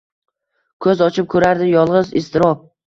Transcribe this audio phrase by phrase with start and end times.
[0.87, 2.71] Ko’z ochib ko’rardi yolg’iz iztirob.